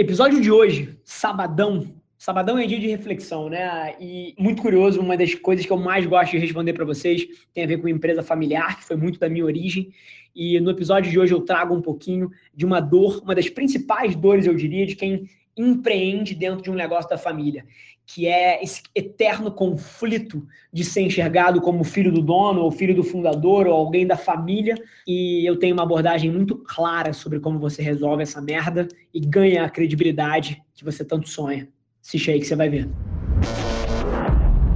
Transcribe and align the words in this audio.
Episódio 0.00 0.40
de 0.40 0.48
hoje, 0.48 0.96
sabadão. 1.02 1.92
Sabadão 2.16 2.56
é 2.56 2.64
dia 2.64 2.78
de 2.78 2.86
reflexão, 2.86 3.48
né? 3.48 3.96
E 3.98 4.32
muito 4.38 4.62
curioso, 4.62 5.00
uma 5.00 5.16
das 5.16 5.34
coisas 5.34 5.66
que 5.66 5.72
eu 5.72 5.76
mais 5.76 6.06
gosto 6.06 6.30
de 6.30 6.38
responder 6.38 6.72
para 6.72 6.84
vocês 6.84 7.26
tem 7.52 7.64
a 7.64 7.66
ver 7.66 7.78
com 7.78 7.88
empresa 7.88 8.22
familiar, 8.22 8.78
que 8.78 8.84
foi 8.84 8.94
muito 8.94 9.18
da 9.18 9.28
minha 9.28 9.44
origem. 9.44 9.92
E 10.36 10.60
no 10.60 10.70
episódio 10.70 11.10
de 11.10 11.18
hoje 11.18 11.34
eu 11.34 11.40
trago 11.40 11.74
um 11.74 11.82
pouquinho 11.82 12.30
de 12.54 12.64
uma 12.64 12.78
dor, 12.78 13.20
uma 13.24 13.34
das 13.34 13.48
principais 13.48 14.14
dores, 14.14 14.46
eu 14.46 14.54
diria, 14.54 14.86
de 14.86 14.94
quem 14.94 15.28
empreende 15.60 16.34
dentro 16.34 16.62
de 16.62 16.70
um 16.70 16.74
negócio 16.74 17.10
da 17.10 17.18
família, 17.18 17.64
que 18.06 18.26
é 18.26 18.62
esse 18.62 18.82
eterno 18.94 19.50
conflito 19.50 20.46
de 20.72 20.82
ser 20.82 21.02
enxergado 21.02 21.60
como 21.60 21.84
filho 21.84 22.10
do 22.10 22.22
dono, 22.22 22.62
ou 22.62 22.70
filho 22.70 22.94
do 22.94 23.04
fundador, 23.04 23.66
ou 23.66 23.74
alguém 23.74 24.06
da 24.06 24.16
família. 24.16 24.76
E 25.06 25.44
eu 25.46 25.58
tenho 25.58 25.74
uma 25.74 25.82
abordagem 25.82 26.30
muito 26.30 26.56
clara 26.56 27.12
sobre 27.12 27.38
como 27.38 27.58
você 27.58 27.82
resolve 27.82 28.22
essa 28.22 28.40
merda 28.40 28.88
e 29.12 29.20
ganha 29.20 29.64
a 29.64 29.68
credibilidade 29.68 30.62
que 30.74 30.84
você 30.84 31.04
tanto 31.04 31.28
sonha. 31.28 31.68
Assiste 32.02 32.30
aí 32.30 32.40
que 32.40 32.46
você 32.46 32.56
vai 32.56 32.70
ver. 32.70 32.88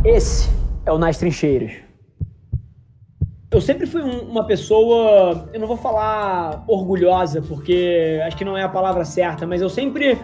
Esse 0.04 0.50
é 0.84 0.92
o 0.92 0.98
Nas 0.98 1.16
Trincheiras. 1.16 1.72
Eu 3.50 3.60
sempre 3.60 3.86
fui 3.86 4.02
um, 4.02 4.30
uma 4.30 4.46
pessoa, 4.46 5.48
eu 5.52 5.60
não 5.60 5.66
vou 5.66 5.76
falar 5.76 6.64
orgulhosa, 6.66 7.40
porque 7.42 8.20
acho 8.26 8.36
que 8.36 8.44
não 8.44 8.56
é 8.56 8.62
a 8.62 8.68
palavra 8.68 9.04
certa, 9.04 9.46
mas 9.46 9.60
eu 9.60 9.68
sempre 9.68 10.18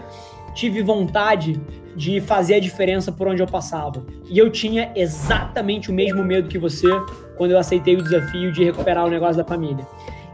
tive 0.59 0.83
vontade 0.83 1.61
de 1.95 2.21
fazer 2.21 2.57
a 2.57 2.61
diferença 2.61 3.13
por 3.13 3.29
onde 3.29 3.41
eu 3.41 3.47
passava. 3.47 4.05
E 4.29 4.37
eu 4.37 4.51
tinha 4.51 4.91
exatamente 4.97 5.89
o 5.89 5.95
mesmo 5.95 6.25
medo 6.25 6.49
que 6.49 6.59
você 6.59 6.89
quando 7.37 7.53
eu 7.53 7.59
aceitei 7.59 7.95
o 7.95 8.03
desafio 8.03 8.51
de 8.51 8.65
recuperar 8.65 9.07
o 9.07 9.09
negócio 9.09 9.37
da 9.37 9.45
família. 9.45 9.87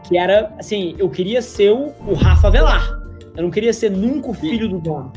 Que 0.03 0.17
era, 0.17 0.51
assim, 0.57 0.95
eu 0.97 1.09
queria 1.11 1.43
ser 1.43 1.71
o, 1.71 1.93
o 2.07 2.15
Rafa 2.15 2.49
Velar. 2.49 2.89
Eu 3.37 3.43
não 3.43 3.51
queria 3.51 3.71
ser 3.71 3.91
nunca 3.91 4.31
o 4.31 4.33
filho 4.33 4.67
do 4.67 4.79
dono. 4.79 5.13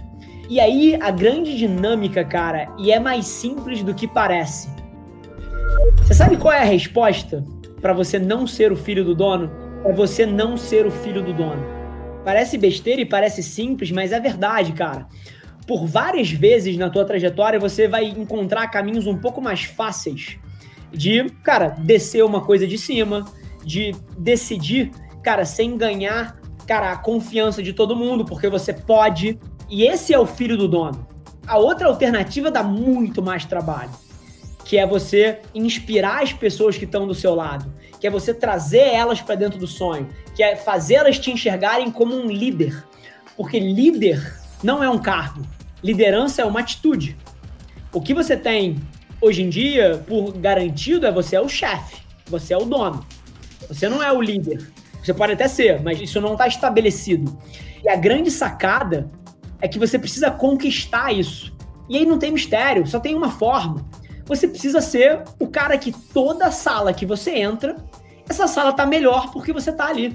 E 0.46 0.60
aí, 0.60 0.98
a 1.00 1.10
grande 1.10 1.56
dinâmica, 1.56 2.22
cara, 2.22 2.68
e 2.78 2.92
é 2.92 3.00
mais 3.00 3.26
simples 3.26 3.82
do 3.82 3.94
que 3.94 4.06
parece. 4.06 4.68
Você 6.02 6.12
sabe 6.12 6.36
qual 6.36 6.52
é 6.52 6.60
a 6.60 6.64
resposta 6.64 7.44
para 7.80 7.94
você 7.94 8.18
não 8.18 8.46
ser 8.46 8.72
o 8.72 8.76
filho 8.76 9.04
do 9.04 9.14
dono? 9.14 9.50
É 9.86 9.92
você 9.92 10.26
não 10.26 10.58
ser 10.58 10.86
o 10.86 10.90
filho 10.90 11.22
do 11.22 11.32
dono. 11.32 11.77
Parece 12.28 12.58
besteira 12.58 13.00
e 13.00 13.06
parece 13.06 13.42
simples, 13.42 13.90
mas 13.90 14.12
é 14.12 14.20
verdade, 14.20 14.74
cara 14.74 15.08
por 15.66 15.86
várias 15.86 16.30
vezes 16.30 16.78
na 16.78 16.90
tua 16.90 17.04
trajetória, 17.04 17.58
você 17.58 17.86
vai 17.86 18.04
encontrar 18.06 18.68
caminhos 18.68 19.06
um 19.06 19.18
pouco 19.18 19.40
mais 19.40 19.64
fáceis 19.64 20.38
de, 20.90 21.28
cara, 21.42 21.68
descer 21.68 22.22
uma 22.24 22.42
coisa 22.42 22.66
de 22.66 22.76
cima, 22.78 23.26
de 23.64 23.94
decidir, 24.18 24.90
cara, 25.22 25.44
sem 25.44 25.76
ganhar, 25.76 26.38
cara, 26.66 26.92
a 26.92 26.96
confiança 26.96 27.62
de 27.62 27.72
todo 27.72 27.96
mundo, 27.96 28.24
porque 28.24 28.48
você 28.48 28.72
pode. 28.72 29.38
E 29.68 29.84
esse 29.84 30.14
é 30.14 30.18
o 30.18 30.26
filho 30.26 30.56
do 30.56 30.66
dono. 30.66 31.06
A 31.46 31.58
outra 31.58 31.88
alternativa 31.88 32.50
dá 32.50 32.62
muito 32.62 33.22
mais 33.22 33.46
trabalho, 33.46 33.90
que 34.68 34.76
é 34.76 34.86
você 34.86 35.40
inspirar 35.54 36.22
as 36.22 36.34
pessoas 36.34 36.76
que 36.76 36.84
estão 36.84 37.06
do 37.06 37.14
seu 37.14 37.34
lado, 37.34 37.72
que 37.98 38.06
é 38.06 38.10
você 38.10 38.34
trazer 38.34 38.86
elas 38.92 39.18
para 39.18 39.34
dentro 39.34 39.58
do 39.58 39.66
sonho, 39.66 40.06
que 40.36 40.42
é 40.42 40.56
fazer 40.56 40.96
elas 40.96 41.18
te 41.18 41.30
enxergarem 41.30 41.90
como 41.90 42.14
um 42.14 42.26
líder. 42.26 42.84
Porque 43.34 43.58
líder 43.58 44.38
não 44.62 44.84
é 44.84 44.90
um 44.90 44.98
cargo. 44.98 45.40
Liderança 45.82 46.42
é 46.42 46.44
uma 46.44 46.60
atitude. 46.60 47.16
O 47.94 48.02
que 48.02 48.12
você 48.12 48.36
tem 48.36 48.76
hoje 49.22 49.42
em 49.42 49.48
dia, 49.48 50.04
por 50.06 50.32
garantido, 50.32 51.06
é 51.06 51.10
você 51.10 51.36
é 51.36 51.40
o 51.40 51.48
chefe, 51.48 52.02
você 52.26 52.52
é 52.52 52.58
o 52.58 52.66
dono. 52.66 53.06
Você 53.68 53.88
não 53.88 54.02
é 54.02 54.12
o 54.12 54.20
líder. 54.20 54.70
Você 55.02 55.14
pode 55.14 55.32
até 55.32 55.48
ser, 55.48 55.80
mas 55.80 55.98
isso 55.98 56.20
não 56.20 56.32
está 56.32 56.46
estabelecido. 56.46 57.38
E 57.82 57.88
a 57.88 57.96
grande 57.96 58.30
sacada 58.30 59.10
é 59.62 59.66
que 59.66 59.78
você 59.78 59.98
precisa 59.98 60.30
conquistar 60.30 61.10
isso. 61.10 61.56
E 61.88 61.96
aí 61.96 62.04
não 62.04 62.18
tem 62.18 62.30
mistério, 62.30 62.86
só 62.86 63.00
tem 63.00 63.14
uma 63.14 63.30
forma. 63.30 63.88
Você 64.28 64.46
precisa 64.46 64.82
ser 64.82 65.22
o 65.40 65.48
cara 65.48 65.78
que 65.78 65.90
toda 65.90 66.50
sala 66.50 66.92
que 66.92 67.06
você 67.06 67.30
entra, 67.30 67.76
essa 68.28 68.46
sala 68.46 68.74
tá 68.74 68.84
melhor 68.84 69.32
porque 69.32 69.54
você 69.54 69.72
tá 69.72 69.86
ali. 69.86 70.14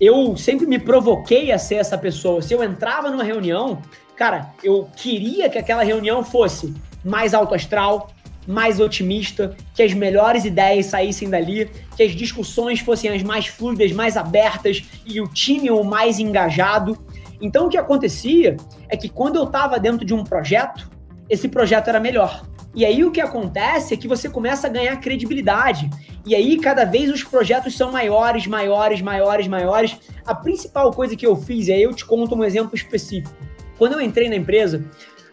Eu 0.00 0.34
sempre 0.34 0.66
me 0.66 0.78
provoquei 0.78 1.52
a 1.52 1.58
ser 1.58 1.74
essa 1.74 1.98
pessoa. 1.98 2.40
Se 2.40 2.54
eu 2.54 2.64
entrava 2.64 3.10
numa 3.10 3.22
reunião, 3.22 3.82
cara, 4.16 4.50
eu 4.64 4.88
queria 4.96 5.50
que 5.50 5.58
aquela 5.58 5.82
reunião 5.82 6.24
fosse 6.24 6.74
mais 7.04 7.34
alto 7.34 7.54
astral, 7.54 8.10
mais 8.46 8.80
otimista, 8.80 9.54
que 9.74 9.82
as 9.82 9.92
melhores 9.92 10.46
ideias 10.46 10.86
saíssem 10.86 11.28
dali, 11.28 11.70
que 11.94 12.02
as 12.02 12.12
discussões 12.12 12.80
fossem 12.80 13.10
as 13.10 13.22
mais 13.22 13.46
fluidas, 13.46 13.92
mais 13.92 14.16
abertas 14.16 14.82
e 15.04 15.20
o 15.20 15.28
time 15.28 15.70
o 15.70 15.84
mais 15.84 16.18
engajado. 16.18 16.96
Então 17.42 17.66
o 17.66 17.68
que 17.68 17.76
acontecia 17.76 18.56
é 18.88 18.96
que 18.96 19.10
quando 19.10 19.36
eu 19.36 19.44
estava 19.44 19.78
dentro 19.78 20.06
de 20.06 20.14
um 20.14 20.24
projeto, 20.24 20.90
esse 21.28 21.46
projeto 21.46 21.88
era 21.88 22.00
melhor. 22.00 22.42
E 22.74 22.84
aí 22.84 23.04
o 23.04 23.10
que 23.10 23.20
acontece 23.20 23.94
é 23.94 23.96
que 23.96 24.06
você 24.06 24.28
começa 24.28 24.66
a 24.66 24.70
ganhar 24.70 24.96
credibilidade. 24.98 25.90
E 26.24 26.34
aí 26.34 26.58
cada 26.58 26.84
vez 26.84 27.10
os 27.10 27.24
projetos 27.24 27.76
são 27.76 27.90
maiores, 27.90 28.46
maiores, 28.46 29.00
maiores, 29.00 29.48
maiores. 29.48 29.96
A 30.24 30.34
principal 30.34 30.92
coisa 30.92 31.16
que 31.16 31.26
eu 31.26 31.34
fiz, 31.34 31.68
e 31.68 31.72
aí 31.72 31.82
eu 31.82 31.94
te 31.94 32.04
conto 32.04 32.34
um 32.34 32.44
exemplo 32.44 32.74
específico. 32.74 33.34
Quando 33.76 33.94
eu 33.94 34.00
entrei 34.00 34.28
na 34.28 34.36
empresa, 34.36 34.84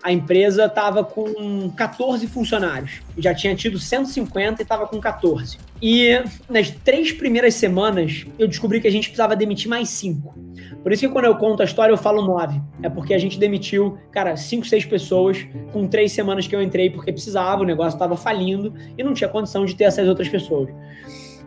a 0.01 0.11
empresa 0.11 0.65
estava 0.65 1.03
com 1.03 1.69
14 1.71 2.27
funcionários. 2.27 3.01
Já 3.17 3.33
tinha 3.33 3.55
tido 3.55 3.79
150 3.79 4.61
e 4.61 4.63
estava 4.63 4.87
com 4.87 4.99
14. 4.99 5.57
E 5.81 6.21
nas 6.49 6.69
três 6.69 7.11
primeiras 7.11 7.55
semanas, 7.55 8.25
eu 8.37 8.47
descobri 8.47 8.79
que 8.81 8.87
a 8.87 8.91
gente 8.91 9.09
precisava 9.09 9.35
demitir 9.35 9.69
mais 9.69 9.89
cinco. 9.89 10.35
Por 10.83 10.91
isso 10.91 11.05
que 11.05 11.11
quando 11.11 11.25
eu 11.25 11.35
conto 11.35 11.61
a 11.61 11.65
história, 11.65 11.91
eu 11.91 11.97
falo 11.97 12.21
nove. 12.21 12.61
É 12.81 12.89
porque 12.89 13.13
a 13.13 13.17
gente 13.17 13.37
demitiu, 13.37 13.97
cara, 14.11 14.37
cinco, 14.37 14.65
seis 14.65 14.85
pessoas 14.85 15.45
com 15.71 15.87
três 15.87 16.11
semanas 16.11 16.47
que 16.47 16.55
eu 16.55 16.61
entrei 16.61 16.89
porque 16.89 17.11
precisava, 17.11 17.61
o 17.61 17.65
negócio 17.65 17.95
estava 17.95 18.15
falindo 18.15 18.73
e 18.97 19.03
não 19.03 19.13
tinha 19.13 19.29
condição 19.29 19.65
de 19.65 19.75
ter 19.75 19.83
essas 19.83 20.07
outras 20.07 20.29
pessoas. 20.29 20.69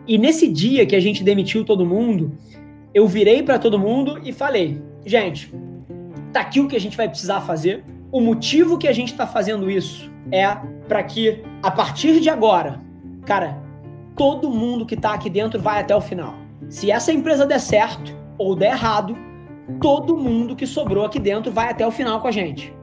E 0.07 0.17
nesse 0.17 0.47
dia 0.47 0.85
que 0.85 0.95
a 0.95 0.99
gente 0.99 1.23
demitiu 1.23 1.63
todo 1.63 1.85
mundo, 1.85 2.37
eu 2.93 3.07
virei 3.07 3.41
para 3.41 3.57
todo 3.57 3.79
mundo 3.79 4.19
e 4.23 4.31
falei: 4.31 4.81
gente, 5.05 5.51
tá 6.31 6.41
aqui 6.41 6.59
o 6.59 6.67
que 6.67 6.75
a 6.75 6.79
gente 6.79 6.97
vai 6.97 7.07
precisar 7.07 7.41
fazer. 7.41 7.83
O 8.11 8.19
motivo 8.19 8.77
que 8.77 8.89
a 8.89 8.93
gente 8.93 9.13
está 9.13 9.25
fazendo 9.25 9.71
isso 9.71 10.11
é 10.33 10.45
para 10.85 11.01
que, 11.01 11.41
a 11.63 11.71
partir 11.71 12.19
de 12.19 12.29
agora, 12.29 12.81
cara, 13.25 13.63
todo 14.17 14.49
mundo 14.49 14.85
que 14.85 14.95
está 14.95 15.13
aqui 15.13 15.29
dentro 15.29 15.61
vai 15.61 15.79
até 15.79 15.95
o 15.95 16.01
final. 16.01 16.33
Se 16.67 16.91
essa 16.91 17.13
empresa 17.13 17.45
der 17.45 17.59
certo 17.59 18.13
ou 18.37 18.53
der 18.53 18.73
errado, 18.73 19.15
todo 19.79 20.17
mundo 20.17 20.57
que 20.57 20.67
sobrou 20.67 21.05
aqui 21.05 21.19
dentro 21.19 21.53
vai 21.53 21.69
até 21.69 21.87
o 21.87 21.91
final 21.91 22.19
com 22.19 22.27
a 22.27 22.31
gente. 22.31 22.73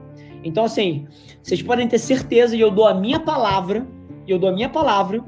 Então, 0.43 0.63
assim, 0.63 1.05
vocês 1.43 1.61
podem 1.61 1.87
ter 1.87 1.99
certeza, 1.99 2.55
e 2.55 2.61
eu 2.61 2.71
dou 2.71 2.87
a 2.87 2.93
minha 2.95 3.19
palavra, 3.19 3.85
e 4.25 4.31
eu 4.31 4.39
dou 4.39 4.49
a 4.49 4.53
minha 4.53 4.69
palavra, 4.69 5.23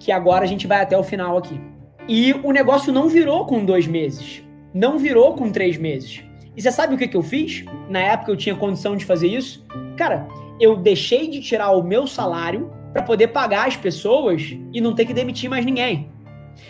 que 0.00 0.10
agora 0.10 0.44
a 0.44 0.48
gente 0.48 0.66
vai 0.66 0.80
até 0.80 0.98
o 0.98 1.02
final 1.04 1.38
aqui. 1.38 1.60
E 2.08 2.32
o 2.32 2.50
negócio 2.50 2.92
não 2.92 3.08
virou 3.08 3.46
com 3.46 3.64
dois 3.64 3.86
meses. 3.86 4.42
Não 4.72 4.98
virou 4.98 5.34
com 5.34 5.52
três 5.52 5.78
meses. 5.78 6.24
E 6.56 6.62
você 6.62 6.70
sabe 6.70 6.94
o 6.94 6.98
que, 6.98 7.08
que 7.08 7.16
eu 7.16 7.22
fiz? 7.22 7.64
Na 7.88 8.00
época 8.00 8.30
eu 8.30 8.36
tinha 8.36 8.54
condição 8.54 8.96
de 8.96 9.04
fazer 9.04 9.28
isso. 9.28 9.64
Cara, 9.96 10.26
eu 10.60 10.76
deixei 10.76 11.28
de 11.28 11.40
tirar 11.40 11.70
o 11.70 11.82
meu 11.82 12.06
salário 12.06 12.70
para 12.92 13.02
poder 13.02 13.28
pagar 13.28 13.66
as 13.66 13.76
pessoas 13.76 14.56
e 14.72 14.80
não 14.80 14.94
ter 14.94 15.04
que 15.04 15.12
demitir 15.12 15.50
mais 15.50 15.64
ninguém. 15.64 16.10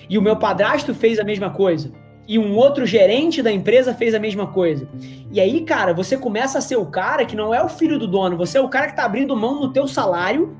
E 0.08 0.16
o 0.16 0.22
meu 0.22 0.36
padrasto 0.36 0.94
fez 0.94 1.18
a 1.18 1.24
mesma 1.24 1.50
coisa. 1.50 1.92
E 2.26 2.38
um 2.38 2.56
outro 2.56 2.86
gerente 2.86 3.42
da 3.42 3.52
empresa 3.52 3.92
fez 3.92 4.14
a 4.14 4.18
mesma 4.18 4.46
coisa. 4.46 4.88
E 5.30 5.38
aí, 5.38 5.60
cara, 5.60 5.92
você 5.92 6.16
começa 6.16 6.56
a 6.58 6.62
ser 6.62 6.76
o 6.76 6.86
cara 6.86 7.26
que 7.26 7.36
não 7.36 7.52
é 7.52 7.62
o 7.62 7.68
filho 7.68 7.98
do 7.98 8.06
dono, 8.06 8.36
você 8.36 8.56
é 8.56 8.60
o 8.60 8.68
cara 8.68 8.86
que 8.86 8.92
está 8.92 9.04
abrindo 9.04 9.36
mão 9.36 9.60
no 9.60 9.72
teu 9.72 9.86
salário 9.86 10.56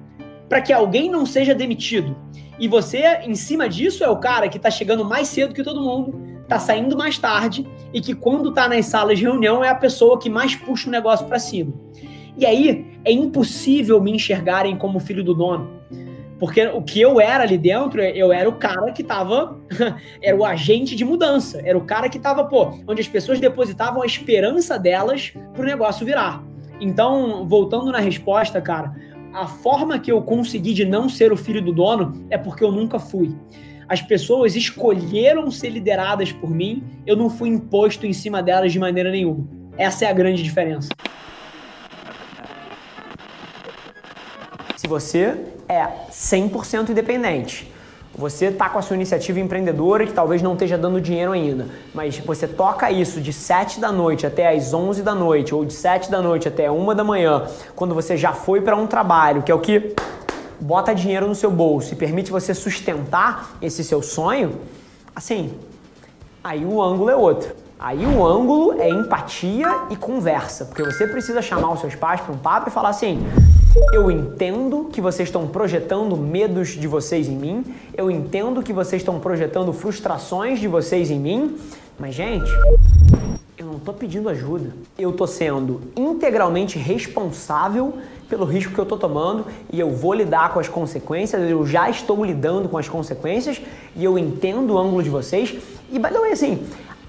para 0.49 0.61
que 0.61 0.73
alguém 0.73 1.11
não 1.11 1.25
seja 1.25 1.55
demitido. 1.55 2.15
E 2.59 2.69
você, 2.69 3.03
em 3.25 3.35
cima 3.35 3.67
disso, 3.69 4.05
é 4.05 4.09
o 4.09 4.19
cara 4.19 4.49
que 4.49 4.59
está 4.59 4.71
chegando 4.71 5.05
mais 5.05 5.29
cedo 5.29 5.55
que 5.55 5.65
todo 5.65 5.81
mundo, 5.81 6.21
tá 6.55 6.61
saindo 6.61 6.97
mais 6.97 7.19
tarde 7.19 7.67
e 7.93 8.01
que 8.01 8.15
quando 8.15 8.53
tá 8.53 8.69
nas 8.69 8.87
salas 8.87 9.19
de 9.19 9.25
reunião 9.25 9.65
é 9.65 9.69
a 9.69 9.75
pessoa 9.75 10.21
que 10.21 10.31
mais 10.31 10.55
puxa 10.55 10.89
o 10.89 10.93
negócio 10.93 11.27
para 11.27 11.39
cima. 11.41 11.73
E 12.39 12.47
aí 12.47 12.87
é 13.05 13.11
impossível 13.11 14.01
me 14.01 14.13
enxergarem 14.13 14.77
como 14.77 15.01
filho 15.01 15.25
do 15.25 15.35
dono. 15.35 15.69
Porque 16.39 16.65
o 16.67 16.83
que 16.83 17.01
eu 17.01 17.21
era 17.21 17.43
ali 17.43 17.59
dentro, 17.59 18.01
eu 18.01 18.33
era 18.33 18.49
o 18.49 18.53
cara 18.53 18.93
que 18.93 19.03
tava. 19.03 19.59
era 20.23 20.37
o 20.37 20.45
agente 20.45 20.95
de 20.95 21.05
mudança. 21.05 21.61
Era 21.65 21.77
o 21.77 21.85
cara 21.85 22.09
que 22.09 22.19
tava, 22.19 22.45
pô, 22.45 22.79
onde 22.87 23.01
as 23.01 23.09
pessoas 23.09 23.41
depositavam 23.41 24.03
a 24.03 24.07
esperança 24.07 24.79
delas 24.79 25.33
pro 25.55 25.65
negócio 25.65 26.07
virar. 26.07 26.45
Então, 26.81 27.49
voltando 27.49 27.91
na 27.91 27.99
resposta, 27.99 28.61
cara, 28.61 28.95
a 29.33 29.47
forma 29.47 29.99
que 29.99 30.13
eu 30.13 30.23
consegui 30.23 30.73
de 30.73 30.85
não 30.85 31.09
ser 31.09 31.33
o 31.33 31.37
filho 31.37 31.63
do 31.63 31.73
dono 31.73 32.27
é 32.31 32.39
porque 32.39 32.63
eu 32.63 32.71
nunca 32.71 32.99
fui. 32.99 33.35
As 33.89 34.01
pessoas 34.01 34.57
escolheram 34.57 35.51
ser 35.51 35.69
lideradas 35.69 36.33
por 36.33 36.51
mim, 36.51 36.83
eu 37.07 37.17
não 37.17 37.29
fui 37.29 37.49
imposto 37.49 38.07
em 38.07 38.13
cima 38.13 38.43
delas 38.43 38.73
de 38.73 38.79
maneira 38.79 39.11
nenhuma. 39.11 39.47
Essa 39.77 40.07
é 40.07 40.09
a 40.09 40.13
grande 40.13 40.43
diferença. 40.43 40.89
Se 44.77 44.87
você 44.87 45.37
é 45.69 45.87
100% 46.11 46.91
independente, 46.91 47.73
Você 48.17 48.47
está 48.47 48.69
com 48.69 48.79
a 48.79 48.83
sua 48.83 48.95
iniciativa 48.95 49.41
empreendedora 49.41 50.07
que 50.07 50.13
talvez 50.13 50.41
não 50.41 50.53
esteja 50.53 50.79
dando 50.79 51.01
dinheiro 51.01 51.33
ainda, 51.33 51.67
mas 51.93 52.17
você 52.19 52.47
toca 52.47 52.89
isso 52.89 53.21
de 53.21 53.33
7 53.33 53.81
da 53.81 53.91
noite 53.91 54.25
até 54.25 54.55
as 54.55 54.73
11 54.73 55.03
da 55.03 55.17
noite, 55.17 55.53
ou 55.53 55.65
de 55.65 55.73
7 55.73 56.13
da 56.13 56.23
noite 56.23 56.47
até 56.47 56.71
1 56.71 56.95
da 56.95 57.03
manhã, 57.03 57.43
quando 57.75 57.93
você 57.93 58.17
já 58.17 58.33
foi 58.33 58.61
para 58.61 58.77
um 58.77 58.87
trabalho, 58.87 59.43
que 59.43 59.51
é 59.51 59.55
o 59.55 59.59
que 59.59 59.97
bota 60.61 60.95
dinheiro 60.95 61.27
no 61.27 61.35
seu 61.35 61.51
bolso 61.51 61.93
e 61.93 61.97
permite 61.97 62.31
você 62.31 62.55
sustentar 62.55 63.57
esse 63.61 63.85
seu 63.85 64.03
sonho, 64.03 64.61
assim, 65.15 65.55
aí 66.43 66.65
o 66.65 66.83
ângulo 66.83 67.11
é 67.11 67.17
outro. 67.17 67.55
Aí 67.79 68.07
o 68.07 68.25
ângulo 68.25 68.81
é 68.81 68.89
empatia 68.89 69.69
e 69.91 69.97
conversa, 69.97 70.65
porque 70.65 70.83
você 70.83 71.07
precisa 71.07 71.43
chamar 71.43 71.73
os 71.73 71.81
seus 71.81 71.95
pais 71.95 72.21
para 72.21 72.33
um 72.33 72.39
papo 72.39 72.69
e 72.69 72.73
falar 72.73 72.89
assim: 72.89 73.27
eu 73.93 74.11
entendo 74.11 74.89
que 74.93 75.01
vocês 75.01 75.29
estão 75.29 75.47
projetando 75.47 76.17
medos 76.17 76.69
de 76.69 76.87
vocês 76.87 77.29
em 77.29 77.37
mim, 77.37 77.65
eu 77.97 78.11
entendo 78.11 78.63
que 78.63 78.73
vocês 78.73 79.03
estão 79.03 79.19
projetando 79.19 79.73
frustrações 79.73 80.61
de 80.61 80.69
vocês 80.69 81.11
em 81.11 81.19
mim, 81.19 81.59
mas 81.99 82.15
gente, 82.15 82.51
estou 83.85 83.95
pedindo 83.95 84.29
ajuda. 84.31 84.75
Eu 84.99 85.11
estou 85.11 85.27
sendo 85.27 85.83
integralmente 85.95 86.79
responsável 86.79 87.99
pelo 88.29 88.47
risco 88.47 88.73
que 88.73 88.79
eu 88.79 88.85
estou 88.85 88.99
tomando 88.99 89.47
e 89.71 89.79
eu 89.79 89.91
vou 89.91 90.15
lidar 90.15 90.53
com 90.55 90.59
as 90.59 90.69
consequências, 90.69 91.49
eu 91.49 91.67
já 91.67 91.91
estou 91.91 92.25
lidando 92.25 92.69
com 92.69 92.79
as 92.79 92.89
consequências 92.89 93.61
e 93.95 94.03
eu 94.03 94.19
entendo 94.19 94.73
o 94.73 94.79
ângulo 94.79 95.03
de 95.03 95.11
vocês. 95.11 95.57
E, 95.93 95.99
by 95.99 96.09
the 96.09 96.19
way, 96.19 96.33
assim, 96.33 96.67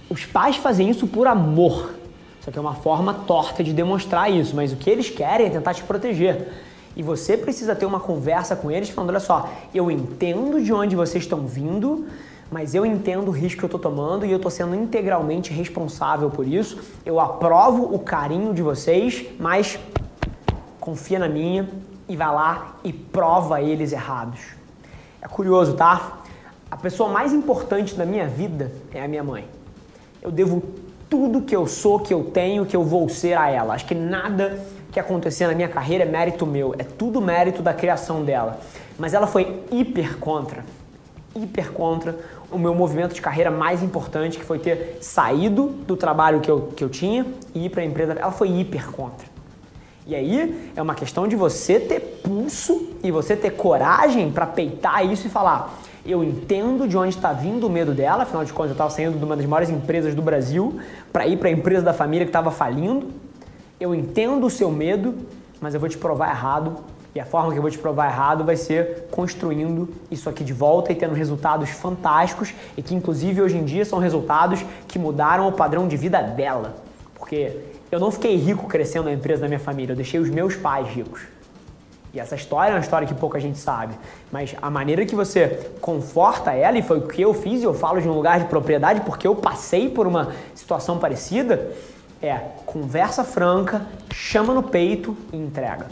os 0.09 0.25
pais 0.25 0.57
fazem 0.57 0.89
isso 0.89 1.07
por 1.07 1.25
amor. 1.25 1.95
Só 2.41 2.51
que 2.51 2.57
é 2.59 2.61
uma 2.61 2.75
forma 2.75 3.13
torta 3.13 3.63
de 3.63 3.73
demonstrar 3.73 4.29
isso, 4.29 4.55
mas 4.55 4.71
o 4.71 4.75
que 4.75 4.89
eles 4.89 5.09
querem 5.09 5.47
é 5.47 5.49
tentar 5.49 5.73
te 5.73 5.83
proteger. 5.83 6.49
E 6.95 7.01
você 7.01 7.35
precisa 7.35 7.75
ter 7.75 7.85
uma 7.85 7.99
conversa 7.99 8.55
com 8.55 8.69
eles 8.69 8.89
falando: 8.89 9.09
olha 9.09 9.19
só, 9.19 9.49
eu 9.73 9.89
entendo 9.89 10.61
de 10.61 10.71
onde 10.71 10.95
vocês 10.95 11.23
estão 11.23 11.47
vindo, 11.47 12.05
mas 12.51 12.75
eu 12.75 12.85
entendo 12.85 13.29
o 13.29 13.31
risco 13.31 13.59
que 13.59 13.65
eu 13.65 13.67
estou 13.67 13.79
tomando 13.79 14.25
e 14.25 14.31
eu 14.31 14.37
estou 14.37 14.51
sendo 14.51 14.75
integralmente 14.75 15.51
responsável 15.51 16.29
por 16.29 16.47
isso. 16.47 16.79
Eu 17.05 17.19
aprovo 17.19 17.93
o 17.93 17.99
carinho 17.99 18.53
de 18.53 18.61
vocês, 18.61 19.25
mas 19.39 19.79
confia 20.79 21.19
na 21.19 21.27
minha 21.27 21.67
e 22.07 22.15
vai 22.15 22.33
lá 22.33 22.75
e 22.83 22.93
prova 22.93 23.61
eles 23.61 23.91
errados. 23.91 24.39
É 25.21 25.27
curioso, 25.27 25.73
tá? 25.73 26.19
A 26.69 26.77
pessoa 26.77 27.09
mais 27.09 27.33
importante 27.33 27.95
da 27.95 28.05
minha 28.05 28.27
vida 28.27 28.71
é 28.93 29.03
a 29.03 29.07
minha 29.07 29.23
mãe. 29.23 29.47
Eu 30.21 30.31
devo 30.31 30.61
tudo 31.09 31.41
que 31.41 31.55
eu 31.55 31.67
sou, 31.67 31.99
que 31.99 32.13
eu 32.13 32.25
tenho, 32.25 32.65
que 32.65 32.75
eu 32.75 32.83
vou 32.83 33.07
ser 33.09 33.37
a 33.37 33.49
ela. 33.49 33.73
Acho 33.73 33.85
que 33.85 33.95
nada 33.95 34.59
que 34.91 34.99
acontecer 34.99 35.47
na 35.47 35.53
minha 35.53 35.67
carreira 35.67 36.03
é 36.03 36.07
mérito 36.07 36.45
meu, 36.45 36.73
é 36.77 36.83
tudo 36.83 37.21
mérito 37.21 37.61
da 37.61 37.73
criação 37.73 38.23
dela. 38.23 38.59
Mas 38.97 39.13
ela 39.13 39.27
foi 39.27 39.63
hiper 39.71 40.17
contra, 40.17 40.63
hiper 41.35 41.71
contra 41.71 42.17
o 42.49 42.57
meu 42.57 42.73
movimento 42.73 43.13
de 43.13 43.21
carreira 43.21 43.51
mais 43.51 43.83
importante, 43.83 44.37
que 44.37 44.45
foi 44.45 44.57
ter 44.57 44.97
saído 45.01 45.67
do 45.85 45.97
trabalho 45.97 46.39
que 46.39 46.49
eu, 46.49 46.71
que 46.75 46.83
eu 46.83 46.89
tinha 46.89 47.25
e 47.53 47.65
ir 47.65 47.69
para 47.69 47.81
a 47.81 47.85
empresa. 47.85 48.13
Ela 48.13 48.31
foi 48.31 48.49
hiper 48.49 48.89
contra. 48.91 49.27
E 50.07 50.15
aí 50.15 50.71
é 50.75 50.81
uma 50.81 50.95
questão 50.95 51.27
de 51.27 51.35
você 51.35 51.79
ter 51.79 51.99
pulso 52.23 52.89
e 53.03 53.11
você 53.11 53.35
ter 53.35 53.51
coragem 53.51 54.31
para 54.31 54.45
peitar 54.45 55.05
isso 55.05 55.27
e 55.27 55.29
falar: 55.29 55.77
eu 56.05 56.23
entendo 56.23 56.87
de 56.87 56.95
onde 56.95 57.15
está 57.15 57.33
vindo 57.33 57.65
o 57.65 57.69
medo 57.69 57.91
dela, 57.91 58.23
afinal 58.23 58.45
de 58.45 58.53
contas 58.53 58.69
eu 58.69 58.73
estava 58.73 58.91
saindo 58.91 59.17
de 59.17 59.25
uma 59.25 59.35
das 59.35 59.45
maiores 59.45 59.69
empresas 59.69 60.13
do 60.13 60.21
Brasil 60.21 60.79
para 61.11 61.25
ir 61.25 61.37
para 61.37 61.49
a 61.49 61.51
empresa 61.51 61.83
da 61.83 61.93
família 61.93 62.25
que 62.25 62.29
estava 62.29 62.51
falindo. 62.51 63.07
Eu 63.79 63.95
entendo 63.95 64.45
o 64.45 64.49
seu 64.49 64.71
medo, 64.71 65.15
mas 65.59 65.73
eu 65.73 65.79
vou 65.79 65.89
te 65.89 65.97
provar 65.97 66.29
errado. 66.29 66.77
E 67.15 67.19
a 67.21 67.23
forma 67.23 67.53
que 67.53 67.57
eu 67.57 67.61
vou 67.61 67.71
te 67.71 67.77
provar 67.77 68.07
errado 68.07 68.43
vai 68.43 68.57
ser 68.57 69.07
construindo 69.09 69.87
isso 70.11 70.29
aqui 70.29 70.43
de 70.43 70.51
volta 70.51 70.91
e 70.91 70.95
tendo 70.95 71.13
resultados 71.13 71.69
fantásticos 71.69 72.53
e 72.75 72.83
que 72.83 72.93
inclusive 72.93 73.41
hoje 73.41 73.55
em 73.55 73.63
dia 73.63 73.85
são 73.85 73.99
resultados 73.99 74.65
que 74.85 74.99
mudaram 74.99 75.47
o 75.47 75.53
padrão 75.53 75.87
de 75.87 75.95
vida 75.95 76.21
dela. 76.21 76.75
Porque 77.17 77.57
eu 77.89 78.01
não 78.01 78.11
fiquei 78.11 78.35
rico 78.35 78.67
crescendo 78.67 79.05
na 79.05 79.13
empresa 79.13 79.43
da 79.43 79.47
minha 79.47 79.61
família, 79.61 79.93
eu 79.93 79.95
deixei 79.95 80.19
os 80.19 80.29
meus 80.29 80.57
pais 80.57 80.89
ricos. 80.89 81.21
E 82.13 82.19
essa 82.19 82.35
história 82.35 82.71
é 82.71 82.75
uma 82.75 82.81
história 82.81 83.07
que 83.07 83.13
pouca 83.13 83.39
gente 83.39 83.59
sabe. 83.59 83.95
Mas 84.29 84.53
a 84.61 84.69
maneira 84.69 85.05
que 85.05 85.15
você 85.15 85.69
conforta 85.79 86.51
ela, 86.51 86.77
e 86.77 86.81
foi 86.81 86.97
o 86.97 87.07
que 87.07 87.21
eu 87.21 87.33
fiz, 87.33 87.61
e 87.61 87.63
eu 87.63 87.73
falo 87.73 88.01
de 88.01 88.09
um 88.09 88.13
lugar 88.13 88.39
de 88.41 88.45
propriedade 88.47 89.01
porque 89.01 89.25
eu 89.25 89.35
passei 89.35 89.89
por 89.89 90.05
uma 90.05 90.33
situação 90.53 90.97
parecida, 90.97 91.71
é 92.21 92.35
conversa 92.65 93.23
franca, 93.23 93.85
chama 94.13 94.53
no 94.53 94.63
peito 94.63 95.15
e 95.31 95.37
entrega. 95.37 95.87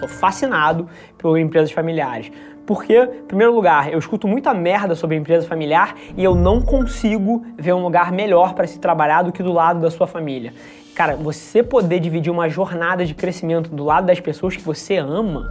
Sou 0.00 0.08
fascinado 0.08 0.88
por 1.18 1.38
empresas 1.38 1.70
familiares. 1.70 2.32
Porque, 2.66 2.96
em 2.96 3.26
primeiro 3.26 3.54
lugar, 3.54 3.92
eu 3.92 3.98
escuto 3.98 4.26
muita 4.26 4.54
merda 4.54 4.94
sobre 4.94 5.16
empresa 5.16 5.46
familiar 5.46 5.94
e 6.16 6.24
eu 6.24 6.34
não 6.34 6.62
consigo 6.62 7.44
ver 7.58 7.74
um 7.74 7.82
lugar 7.82 8.10
melhor 8.10 8.54
para 8.54 8.66
se 8.66 8.78
trabalhar 8.78 9.22
do 9.22 9.30
que 9.30 9.42
do 9.42 9.52
lado 9.52 9.80
da 9.80 9.90
sua 9.90 10.06
família. 10.06 10.54
Cara, 10.94 11.16
você 11.16 11.62
poder 11.62 12.00
dividir 12.00 12.32
uma 12.32 12.48
jornada 12.48 13.04
de 13.04 13.14
crescimento 13.14 13.70
do 13.70 13.84
lado 13.84 14.06
das 14.06 14.20
pessoas 14.20 14.56
que 14.56 14.62
você 14.62 14.96
ama, 14.96 15.48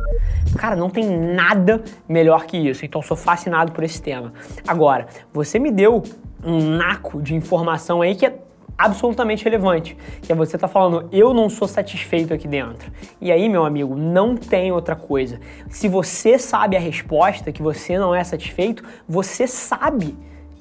cara, 0.58 0.76
não 0.76 0.90
tem 0.90 1.06
nada 1.06 1.84
melhor 2.08 2.46
que 2.46 2.58
isso. 2.58 2.86
Então, 2.86 3.02
sou 3.02 3.18
fascinado 3.18 3.72
por 3.72 3.84
esse 3.84 4.02
tema. 4.02 4.34
Agora, 4.68 5.08
você 5.32 5.60
me 5.60 5.72
deu 5.72 6.04
um 6.44 6.78
naco 6.78 7.22
de 7.22 7.36
informação 7.36 8.02
aí 8.02 8.16
que 8.16 8.26
é 8.26 8.34
absolutamente 8.80 9.44
relevante, 9.44 9.98
que 10.22 10.32
é 10.32 10.36
você 10.36 10.58
tá 10.58 10.70
falando, 10.70 11.10
eu 11.12 11.34
não 11.34 11.50
sou 11.50 11.68
satisfeito 11.68 12.34
aqui 12.34 12.48
dentro. 12.48 12.90
E 13.20 13.30
aí, 13.30 13.50
meu 13.50 13.66
amigo, 13.66 13.94
não 13.94 14.38
tem 14.38 14.72
outra 14.72 14.96
coisa. 14.96 15.42
Se 15.70 15.90
você 15.90 16.40
sabe 16.40 16.78
a 16.78 16.80
resposta, 16.80 17.52
que 17.52 17.62
você 17.62 18.00
não 18.00 18.16
é 18.16 18.24
satisfeito, 18.24 18.82
você 19.08 19.46
sabe 19.46 20.18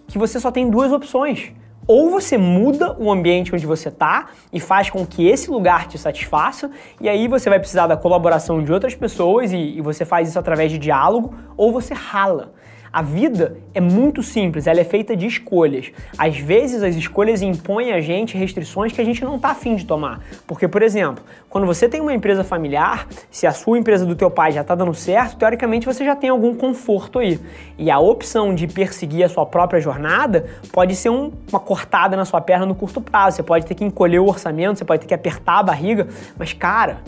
que 0.08 0.18
você 0.18 0.40
só 0.40 0.50
tem 0.50 0.68
duas 0.68 0.90
opções 0.90 1.52
ou 1.86 2.10
você 2.10 2.36
muda 2.36 2.94
o 2.98 3.10
ambiente 3.10 3.54
onde 3.54 3.66
você 3.66 3.88
está 3.88 4.26
e 4.52 4.60
faz 4.60 4.90
com 4.90 5.06
que 5.06 5.26
esse 5.26 5.50
lugar 5.50 5.86
te 5.86 5.96
satisfaça, 5.96 6.70
e 7.00 7.08
aí 7.08 7.26
você 7.26 7.48
vai 7.48 7.58
precisar 7.58 7.86
da 7.86 7.96
colaboração 7.96 8.62
de 8.62 8.70
outras 8.70 8.94
pessoas 8.94 9.52
e, 9.52 9.56
e 9.56 9.80
você 9.80 10.04
faz 10.04 10.28
isso 10.28 10.38
através 10.38 10.70
de 10.70 10.76
diálogo, 10.76 11.34
ou 11.56 11.72
você 11.72 11.94
rala. 11.94 12.52
A 12.98 13.02
vida 13.02 13.56
é 13.72 13.80
muito 13.80 14.24
simples, 14.24 14.66
ela 14.66 14.80
é 14.80 14.84
feita 14.84 15.14
de 15.14 15.24
escolhas. 15.24 15.92
Às 16.18 16.36
vezes 16.36 16.82
as 16.82 16.96
escolhas 16.96 17.42
impõem 17.42 17.92
a 17.92 18.00
gente 18.00 18.36
restrições 18.36 18.90
que 18.90 19.00
a 19.00 19.04
gente 19.04 19.24
não 19.24 19.36
está 19.36 19.50
afim 19.50 19.76
de 19.76 19.86
tomar. 19.86 20.20
Porque, 20.48 20.66
por 20.66 20.82
exemplo, 20.82 21.22
quando 21.48 21.64
você 21.64 21.88
tem 21.88 22.00
uma 22.00 22.12
empresa 22.12 22.42
familiar, 22.42 23.06
se 23.30 23.46
a 23.46 23.52
sua 23.52 23.78
empresa 23.78 24.04
do 24.04 24.16
teu 24.16 24.28
pai 24.28 24.50
já 24.50 24.62
está 24.62 24.74
dando 24.74 24.92
certo, 24.94 25.36
teoricamente 25.36 25.86
você 25.86 26.04
já 26.04 26.16
tem 26.16 26.28
algum 26.28 26.56
conforto 26.56 27.20
aí. 27.20 27.38
E 27.78 27.88
a 27.88 28.00
opção 28.00 28.52
de 28.52 28.66
perseguir 28.66 29.24
a 29.24 29.28
sua 29.28 29.46
própria 29.46 29.80
jornada 29.80 30.46
pode 30.72 30.96
ser 30.96 31.10
um, 31.10 31.30
uma 31.48 31.60
cortada 31.60 32.16
na 32.16 32.24
sua 32.24 32.40
perna 32.40 32.66
no 32.66 32.74
curto 32.74 33.00
prazo. 33.00 33.36
Você 33.36 33.44
pode 33.44 33.64
ter 33.64 33.76
que 33.76 33.84
encolher 33.84 34.18
o 34.18 34.26
orçamento, 34.26 34.76
você 34.76 34.84
pode 34.84 35.02
ter 35.02 35.06
que 35.06 35.14
apertar 35.14 35.60
a 35.60 35.62
barriga, 35.62 36.08
mas 36.36 36.52
cara, 36.52 36.98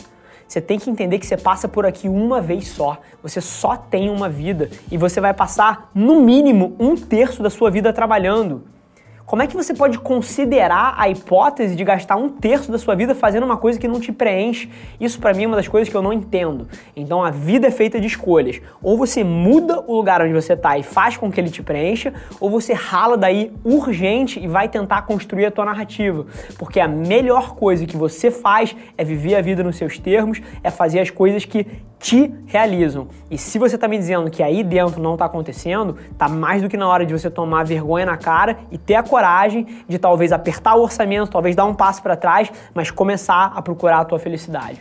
você 0.51 0.61
tem 0.61 0.81
que 0.81 0.91
entender 0.91 1.21
que 1.21 1.27
você 1.29 1.37
passa 1.37 1.69
por 1.69 1.87
aqui 1.87 2.09
uma 2.09 2.41
vez 2.41 2.67
só. 2.67 2.99
Você 3.23 3.41
só 3.41 3.77
tem 3.77 4.11
uma 4.11 4.29
vida 4.29 4.69
e 4.91 4.99
você 4.99 5.21
vai 5.21 5.33
passar, 5.33 5.93
no 5.95 6.23
mínimo, 6.23 6.75
um 6.77 6.97
terço 6.97 7.41
da 7.41 7.49
sua 7.49 7.71
vida 7.71 7.93
trabalhando. 7.93 8.65
Como 9.31 9.43
é 9.43 9.47
que 9.47 9.55
você 9.55 9.73
pode 9.73 9.97
considerar 9.97 10.97
a 10.99 11.09
hipótese 11.09 11.77
de 11.77 11.85
gastar 11.85 12.17
um 12.17 12.29
terço 12.29 12.73
da 12.73 12.79
sua 12.81 12.97
vida 12.97 13.15
fazendo 13.15 13.45
uma 13.45 13.57
coisa 13.57 13.79
que 13.79 13.87
não 13.87 14.01
te 14.01 14.11
preenche? 14.11 14.69
Isso 15.01 15.21
para 15.21 15.33
mim 15.33 15.45
é 15.45 15.47
uma 15.47 15.55
das 15.55 15.69
coisas 15.69 15.89
que 15.89 15.97
eu 15.97 16.03
não 16.03 16.13
entendo. 16.13 16.67
Então 16.97 17.23
a 17.23 17.31
vida 17.31 17.69
é 17.69 17.71
feita 17.71 18.01
de 18.01 18.09
escolhas. 18.09 18.61
Ou 18.83 18.99
você 18.99 19.23
muda 19.23 19.85
o 19.87 19.95
lugar 19.95 20.21
onde 20.21 20.33
você 20.33 20.55
está 20.55 20.77
e 20.77 20.83
faz 20.83 21.17
com 21.17 21.31
que 21.31 21.41
ele 21.41 21.49
te 21.49 21.63
preencha, 21.63 22.13
ou 22.41 22.51
você 22.51 22.73
rala 22.73 23.17
daí 23.17 23.53
urgente 23.63 24.41
e 24.41 24.49
vai 24.49 24.69
tentar 24.69 25.03
construir 25.03 25.47
a 25.47 25.51
tua 25.53 25.65
narrativa. 25.65 26.27
Porque 26.59 26.81
a 26.81 26.89
melhor 26.89 27.55
coisa 27.55 27.87
que 27.87 27.97
você 27.97 28.33
faz 28.33 28.75
é 28.99 29.05
viver 29.05 29.37
a 29.37 29.41
vida 29.41 29.63
nos 29.63 29.77
seus 29.77 29.97
termos, 29.97 30.43
é 30.61 30.73
fazer 30.73 30.99
as 30.99 31.11
coisas 31.11 31.45
que 31.45 31.69
te 32.01 32.35
realizam. 32.47 33.09
E 33.31 33.37
se 33.37 33.59
você 33.59 33.75
está 33.75 33.87
me 33.87 33.99
dizendo 33.99 34.31
que 34.31 34.43
aí 34.43 34.65
dentro 34.65 35.01
não 35.01 35.13
está 35.13 35.27
acontecendo, 35.27 35.97
tá 36.17 36.29
mais 36.29 36.63
do 36.63 36.69
que 36.69 36.77
na 36.77 36.89
hora 36.89 37.05
de 37.05 37.13
você 37.13 37.31
tomar 37.31 37.65
vergonha 37.65 38.07
na 38.07 38.17
cara 38.17 38.59
e 38.71 38.79
ter 38.79 38.95
a 38.95 39.03
coragem 39.03 39.67
de 39.87 39.99
talvez 39.99 40.33
apertar 40.33 40.75
o 40.77 40.83
orçamento, 40.83 41.31
talvez 41.31 41.55
dar 41.55 41.67
um 41.67 41.75
passo 41.75 42.03
para 42.03 42.17
trás, 42.17 42.51
mas 42.75 42.91
começar 42.91 43.53
a 43.55 43.61
procurar 43.61 44.01
a 44.01 44.05
tua 44.05 44.19
felicidade. 44.19 44.81